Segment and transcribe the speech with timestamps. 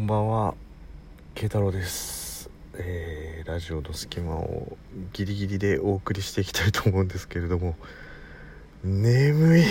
[0.00, 0.54] こんばんは。
[1.34, 4.78] 慶太郎です、えーラジオの隙間を
[5.12, 7.76] ギリギリでお送りしていきたいと思うんですけれども。
[8.82, 9.64] 眠い。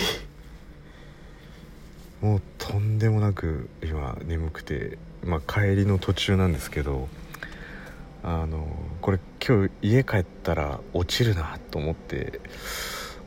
[2.20, 7.08] もうとんでもなく今眠くてまあ帰りの途中なんですけど
[8.22, 8.68] あの
[9.00, 12.40] これ今日家帰ったら落ちるなと思って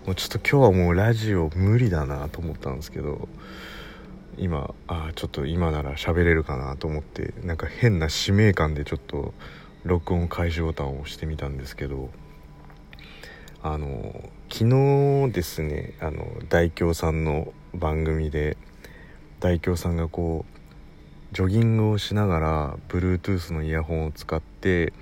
[0.05, 3.27] もうちょっと今日はもうラジオ無理だなと思ったんですけど
[4.37, 9.33] 今あちょっと今なら喋れるかなと思ってなんか変な使命感でちょっと
[9.83, 12.09] 録音開始ボタンを押してみたんですけど
[13.61, 14.65] あの昨
[15.27, 18.57] 日ですねあの大京さんの番組で
[19.39, 24.93] 大京さんがこうジョギングをしながら Bluetooth のイヤホンを使って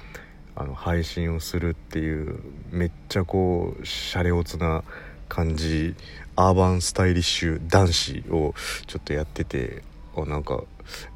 [0.55, 2.39] あの配信をするっていう
[2.71, 4.83] めっちゃこうシャレオツな
[5.27, 5.95] 感じ
[6.41, 8.55] アーバンスタイリッシュ男子を
[8.87, 9.83] ちょっとやってて
[10.15, 10.63] あなんか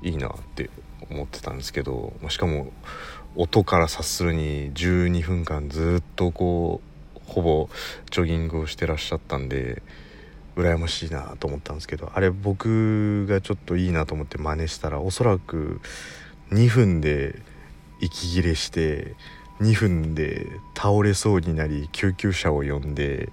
[0.03, 0.69] いいなって
[1.09, 2.71] 思ってたんですけどましかも
[3.35, 6.79] 音から察するに12分間ずっとこ
[7.15, 7.69] うほぼ
[8.11, 9.81] ジョギングをしてらっしゃったんで
[10.55, 15.81] 羨ましいなと思ったんですけどあれ僕がちょっといいなと思って真似したらおそらく
[16.51, 17.41] 2分で
[17.99, 19.15] 息切れして
[19.59, 23.29] 2分で倒れそうになり救急車を呼んで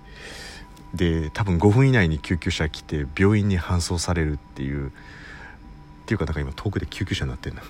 [0.95, 4.91] で多分5分以内に救急車来て病院に搬送されるっていうっ
[6.07, 7.62] ていうかなんか今遠くで救急車になってんな。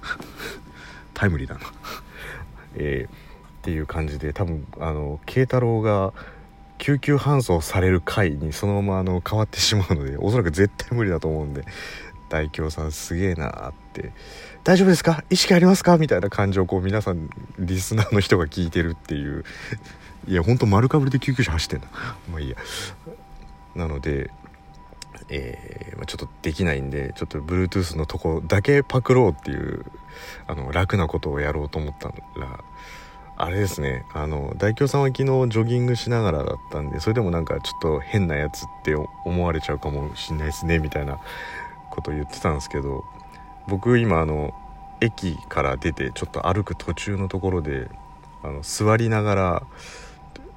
[1.14, 1.60] タイムリーだな。
[2.76, 6.12] えーっていう感じで多分あの慶太郎が
[6.78, 11.64] 救急搬送される回にそのままあの変わってしまうのでおそらく絶対無理だと思うんで
[12.28, 14.10] 大京さんすげえなって
[14.64, 15.24] 「大丈夫ですか？
[15.30, 19.44] 意識ありますか?」みたいな感じをこう皆さんリスナーの人が聞いてるっていう。
[20.28, 21.88] いやほんと丸かぶりで救急車走ってんな
[22.30, 22.56] まあいいや。
[23.74, 24.30] なので
[25.30, 29.84] えーま、ちょっとできないんでちょっと Bluetooth のとこだけパクろうっていう
[30.46, 32.14] あの楽なことをやろうと思ったら
[33.36, 34.04] あれですね。
[34.12, 41.18] あの大京さんは昨日ジョギングしながらだったんでそれでもなんかちょっと変なやつって思われちゃうかもしんないですねみたいな
[41.90, 43.04] ことを言ってたんですけど
[43.68, 44.52] 僕今あの
[45.00, 47.88] 駅から出てちょっと歩く途中のところで
[48.42, 49.62] あの座りながら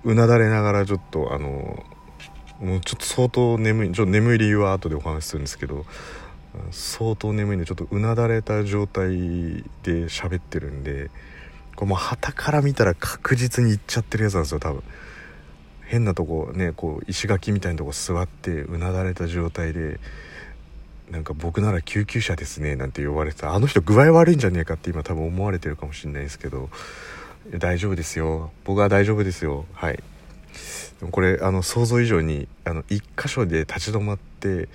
[0.03, 1.83] うなだれながらちょっとあの
[2.59, 5.85] もうちょっと相当眠いちょっと眠い理由は後でお話しするんですけど
[6.71, 9.09] 相当眠いんでちょっとうなだれた状態
[9.83, 11.09] で喋ってるんで
[11.75, 14.83] これもう旗から見たら確実に行っちゃってるやつなんですよ多分。
[15.87, 19.99] 変なとこねこう石垣みたいなとこ座ってうなだれた状態で
[21.11, 23.53] なんか僕なら救急車ですねなんて言われてた。
[23.53, 26.69] あの人具合悪いんじゃねえかって今多分思われてるかもしれないですけど。
[27.59, 28.51] 大丈夫ですよ。
[28.63, 29.65] 僕は大丈夫ですよ。
[29.73, 29.97] はい。
[30.99, 34.67] でもこれあの想像以上にあの1箇所で立ち止まって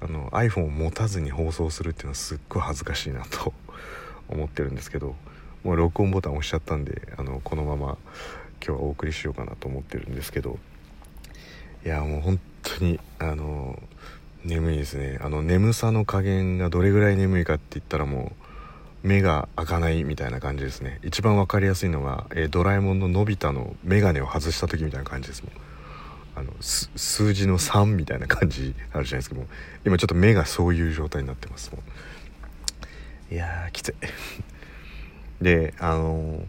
[0.00, 3.54] あの iPhone を持たずに放送するっていうのはすっごい恥ずかしいなと
[4.28, 5.14] 思ってるんですけど。
[5.62, 7.98] もう録音ボタン押しちゃったんであのこのまま
[8.66, 10.58] 今日はお送りしようかなと思ってるんですけど。
[11.84, 13.82] いやもう本当にあの
[14.44, 15.18] 眠いですね。
[15.20, 18.32] あの眠さの加減がどれぐらい眠いかって言ったらも
[19.04, 20.98] う目が開かないみたいな感じですね。
[21.02, 25.52] 一番分かりやすいのが、えードラえもんののび太の眼鏡を外した時みたいな感じですもん。
[26.36, 29.34] あの数字の3みたいな感じあるじゃないですか。
[29.34, 29.46] も
[29.84, 31.82] 今ちょっと目がそういう状態になってますも
[33.30, 33.94] ういやーきつい。
[35.42, 36.42] であの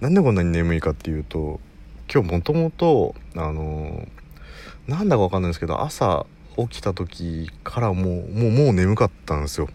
[0.00, 1.60] なんでこんなに眠いかっていうと
[2.12, 4.08] 今日もともとあの
[4.88, 6.26] なんだかわかんないんですけど朝
[6.68, 9.68] 起きた時からもうもうもう眠かったんですよ。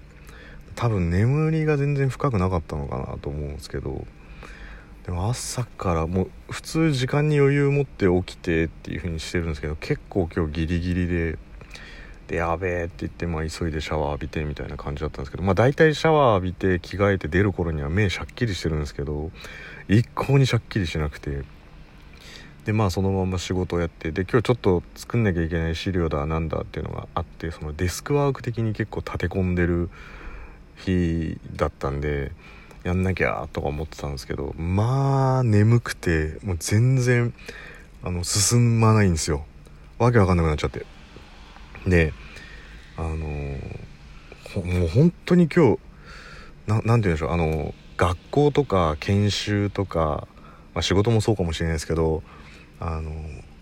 [0.76, 4.06] 多分眠りが全然深くなかったのかなと思うんですけど。
[5.06, 11.38] でも朝からもう普通時間に余裕持って起きてっていう風にしてるんですけど結構今日ギリギリで
[12.28, 19.30] でやべえって言って、まあ、急いでシャワー浴びてみたいな感じだったんですけどまあ大体シャワー浴びて着替えて出る頃には目シャッキリしてるんですけど
[19.88, 21.44] 一向にシャッキリしなくて。
[22.66, 29.92] でまあそのまま仕事をやってで今日ちょっと作んなきゃいけない資料だなんだっていうのがあってそのデスクワーク的に結構立て込んでる
[30.78, 32.32] 日だったんで
[32.84, 37.34] やんなきゃとか思ってたんですけどまあ眠くてもう全然
[38.04, 39.46] あの進まないんですよ。
[39.98, 40.86] わけわかんなくなっちゃって。
[41.88, 42.14] で
[42.98, 45.80] あのもう本当に今日
[46.68, 50.28] ななんて言うんでしょうあの学校とか研修とか、
[50.74, 52.24] まあ、仕事もそうかもしれないですけど
[52.80, 53.12] あの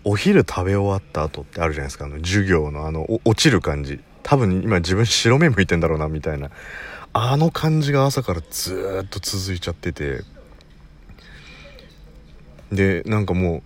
[0.04, 2.04] お昼食べ終わった後ってあるじゃないですか。
[2.04, 4.00] あの授業のあの落ちる感じ。
[4.22, 6.50] 多分今自分白目向いてんだろうなみたいな。
[7.12, 10.22] あの感じが朝からずっと続いちゃってて。
[12.72, 13.62] でなんかもう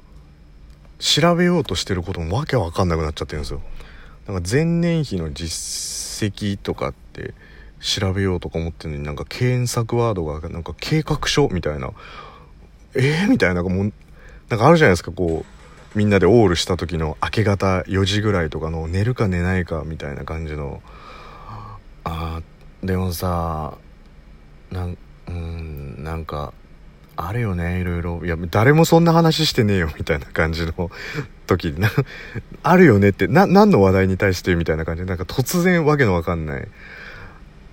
[0.99, 3.62] 調べようとしてることもわけわかんなくなっちゃってるんですよ。
[4.27, 7.35] なんか前年比の実績とかって
[7.81, 11.93] 調べようとか思ってるのになんか検索ワードがなんか計画書みたいな。
[12.95, 13.93] えー、みたいなもう
[14.49, 15.59] なんかあるじゃないですかこう
[15.99, 20.83] みんなでオールした時の明け方4時ぐらいとかの寝るか寝ないかみたいな感じの。
[22.05, 22.41] あ
[22.83, 23.77] でもさ
[24.71, 26.53] なんうんなんか
[27.17, 28.21] あるよねいろいろ。
[28.25, 30.91] いや誰もそんな話してねえよみたいな感じの
[31.47, 31.91] 時な
[32.62, 35.03] あるよねってな何の話題に対してみたいな感じ。
[35.03, 36.69] でなんか突然わけのわかんない。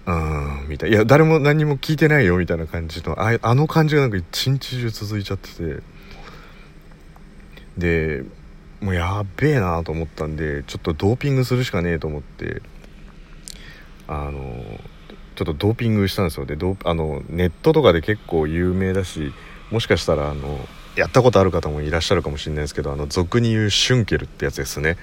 [0.08, 0.90] うんみたい。
[0.90, 3.22] ないや誰も何も聞いてないよみたいな感じの。
[3.22, 5.95] ああの感じがなんか一日中続いちゃってて。
[7.78, 8.24] で
[8.82, 12.62] もうやべえなと思ったんでちょっとドーピングするしかねえと思って
[14.08, 14.64] あの
[15.36, 16.46] ちょっとドーピングしたんですよ。
[16.46, 19.34] でドあのネットとかで結構有名だし
[19.72, 20.60] もしかしたらあの
[20.96, 24.98] やったことある方もいらっしゃるかもしれないですけどあの俗に言うシュンケルってやつですね。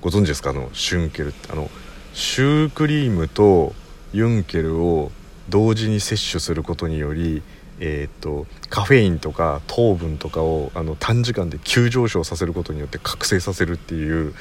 [0.00, 0.50] ご存知ですか？
[0.50, 1.52] あのシュンケルって。
[1.52, 1.70] あの
[2.14, 3.74] シュークリームと
[4.14, 5.12] ユンケルを
[5.50, 7.42] 同時に摂取することにより、
[7.78, 14.34] えーと、カフェインとか糖分とかをあの短時間で急上昇させることによって覚醒させるっていう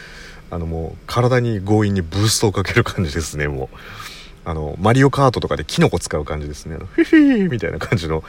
[0.51, 3.77] あのもう体に強引にブーストをかける感じですねもう。
[4.47, 6.77] あのマリオカートとかでキノコ使う感じですね。
[6.77, 8.23] フィフィーみたいな感じの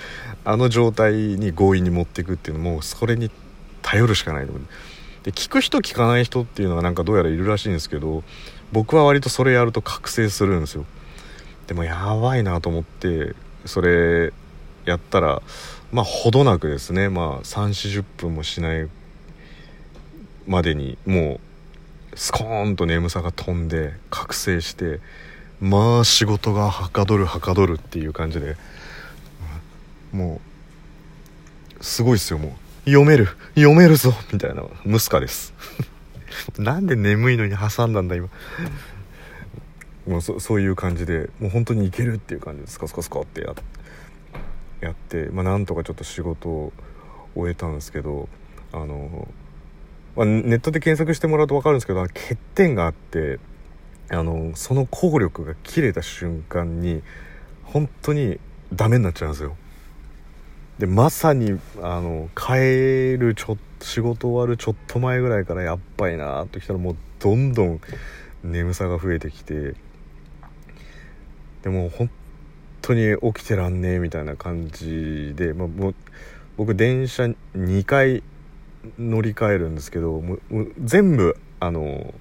[0.46, 3.30] あの状態に強引に持っていくっていうのもそれに
[3.82, 4.46] 頼るしかない
[5.26, 8.24] で聞く人聞かない人っていうのがなんかどうやらいるらしいんですけど
[8.72, 10.86] 僕は割とそれやると覚醒するんですよ。
[11.66, 14.32] でもやばいなと思ってそれ
[14.86, 15.42] やったら
[15.92, 18.88] まあほどなくですねまあ3 4 0分もしない
[20.46, 21.40] までにも
[22.14, 25.00] うスコーンと眠さが飛んで覚醒して
[25.60, 28.56] まあ仕事がはかどるはかどるっていう感じで
[30.12, 30.40] も
[31.80, 32.52] うすごいっすよもう。
[32.86, 35.52] 読める読めるぞみたいなムスカです。
[36.56, 38.28] なんで眠いのに挟んだんだ今。
[40.06, 43.54] もうそそういう感じでもう本当にいけるっていう感じでスカスカスカってやっ
[44.86, 46.72] やって、まあ、なんとかちょっと仕事を
[47.34, 48.28] 終えたんですけど
[48.72, 49.28] あの、
[50.16, 53.38] まあ、ネットで検索してもらうと分かるんですけど欠点があって
[54.10, 57.02] あのその効力が切れた瞬間に
[57.64, 58.38] 本当に
[58.72, 59.56] ダメになっちゃうんですよ。
[60.78, 67.80] でまさにあの帰るちょ仕事終わるちょっと前ぐらいからやっばいなときたらもうどんどん
[68.44, 69.74] 眠さが増えてきて
[71.62, 72.10] でも本
[72.86, 75.94] 当に起きてらんねえみたいな感じで、まあ、もう
[76.56, 77.24] 僕電車
[77.56, 78.22] 2回
[78.98, 80.40] 乗り換えるんですけどもう
[80.78, 82.14] 全部あの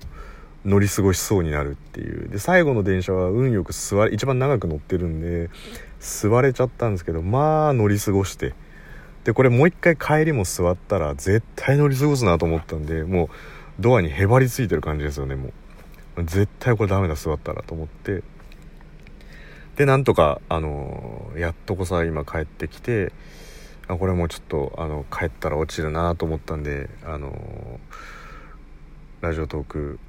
[0.65, 2.29] 乗り過ごしそうになるっていう。
[2.29, 5.51] で最後の電車は運よく座一番長く乗ってるんで
[5.99, 8.53] 座れちゃったんですけどまあ乗り過ごして。
[9.23, 13.29] でこれもう一回帰りも座ったら絶対乗り過ごすなと思ったんでもう
[13.79, 15.49] ドアにへばりついてる感じですよねも
[16.17, 16.23] う。
[16.23, 18.23] 絶対これダメだ座ったらと思って。
[19.75, 23.11] でなんとかあのやっとこさ今帰ってきて
[23.87, 27.79] あこれもうちょっとあの帰ったら落ちるなと思ったんであの
[29.21, 29.99] ラジオトーク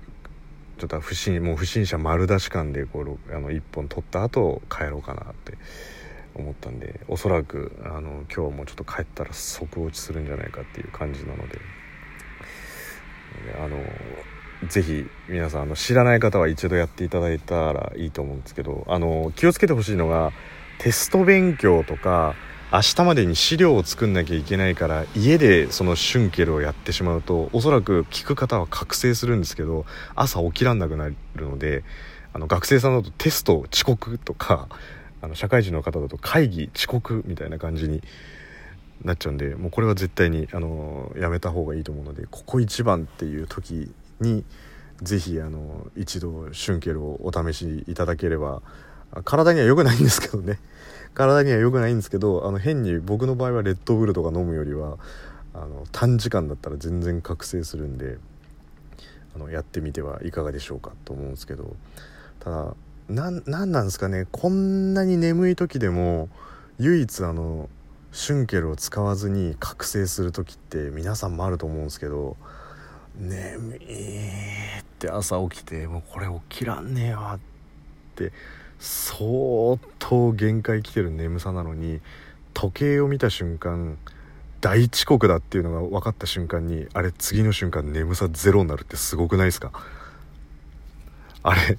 [0.79, 5.55] ちょっと不審もう不審者丸出し感でこうあの1本取った後帰ろうかなって
[6.35, 11.59] 思ったんでおそらくあの今日もちょっと帰ったら即落ちするんじゃないかっていう感じなので
[13.59, 13.79] あの
[14.69, 20.33] ぜひ皆さんあの知らない方は一度やっていただいたらいいと思うんですけどあの気をつけてほしいのが
[20.79, 22.35] テスト勉強とか
[22.73, 31.85] 明日までに資料を作んなきゃいけないから家でそのシュンケルをやってしまうとおそらく聞く方は覚醒するんですけど朝起きらんなくなるので
[32.33, 34.69] あの学生さんだとテスト遅刻とか
[35.23, 38.03] あの社会人の方だと会議遅刻みたいな感じに
[39.05, 44.45] なっちゃうんでもうこれは絶対にあのやめた方がいいと思うのでここ一番っていう時に
[45.03, 48.63] 是非あの一度シュンケルをお試しいただければ
[49.25, 50.59] 体には良くないんですけどね。
[51.15, 54.99] 体には良くないんですけどあの変に僕の場合はレッドブルとか飲むよりは
[55.55, 58.19] あの短時間だったら全然覚醒するんで
[59.35, 61.75] あのやってみてはいかがでしょうかと思うんですけど。
[62.41, 62.75] ただ
[63.09, 64.27] 何なんですかね。
[64.33, 66.29] こんなに眠い時でも
[66.79, 67.69] 唯一あの
[68.13, 72.37] シュンケルを使わずに覚醒する時って皆さんもあると思うんですけど
[73.19, 77.39] 眠いって朝起きてもうこれ起きらんねえわっ
[78.15, 78.33] て
[78.79, 82.01] 相当限界来てる眠さなのに
[82.53, 83.97] 時計を見た瞬間
[84.61, 89.71] 大遅刻だっていうのが分かった瞬間にあれ次の瞬間眠さゼロになるってすごくないですか？
[91.43, 91.79] あれ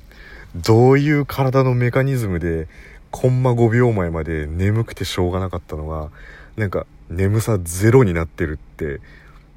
[0.55, 2.67] どういう体のメカニズムで
[3.11, 6.09] コンマ5秒前まで眠くてしょうがなかったのが
[6.55, 9.01] なんか眠さゼロになってるって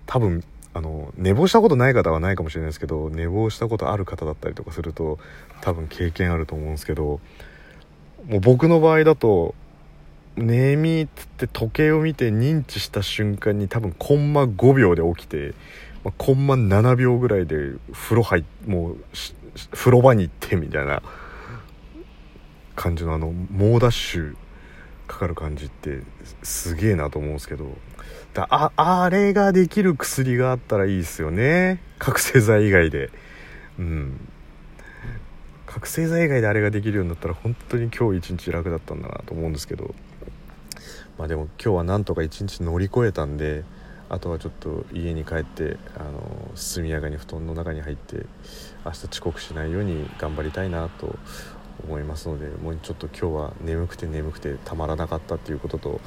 [0.07, 5.19] 多分あの寝坊したことない方はないかもしれないですけど寝坊したことある方だったりとかすると
[5.61, 7.21] 多分経験あると思うんですけど
[8.29, 9.55] もう僕の場合だと
[10.37, 15.55] 眠っつって時計を見て認知した瞬間に多分コンマ5秒で起きて、
[16.05, 18.97] まあ、コンマ7秒ぐらいで風呂入もう
[19.73, 21.03] 風呂場に行ってみたいな
[22.77, 24.37] 感じのあの猛ダッシュ
[25.11, 26.03] かかる感じって
[26.43, 27.77] すげえなと思うんですけど。
[28.33, 31.83] だああれができる薬があったらいいですよね。
[31.99, 33.11] 覚醒剤以外で。
[33.79, 34.29] うん。
[35.67, 39.95] 覚醒剤以外であれができるようになったら本当に今日一日楽だったんだなと思うんですけど。
[41.19, 43.63] まあでも今日はなんとか一日乗り越えたんで
[44.09, 48.25] あとはちょっと家に帰ってあの速やかに布団の中に入って
[48.87, 51.17] 明日遅刻しないように頑張りたいなと
[51.87, 56.01] 思いますのでもうちょっと今日は眠くて眠くてたまらなかったっていうことと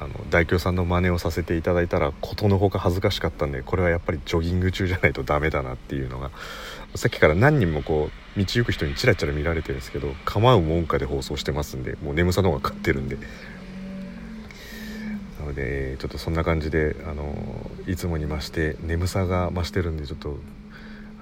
[0.00, 6.30] あの大京さんの真似をさせていただいたらことのほか恥ずかしかったんでこれはやっぱりジョギング中じゃないとダメだなっていうのが
[6.94, 13.18] さっきから何人もこう道行く人にチラチラ見られてるんですけど構うもんかで放送してますんでもう眠さの方が勝ってるんで。
[15.40, 20.38] なのでちょっとそんな感じであのいつもに増して眠さが増してるんでちょっと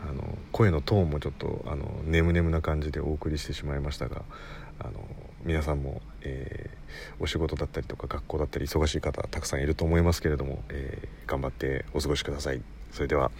[0.08, 4.22] あの声のトーンもちょっとあの眠々な感じでお送りしてしまいましたが
[4.80, 4.92] あの
[5.44, 12.62] 皆さんも、えー、お仕事だったりとか学校だったり忙しい方たくさんいると思いますけれども、えー、頑張ってお過ごしください。
[12.92, 13.30] それでは、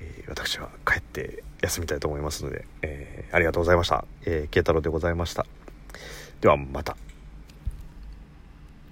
[0.00, 5.46] えー、私は帰って休みたいと思いますので、えありがとうございました、えー、太郎でございました。
[6.40, 6.96] ではまた。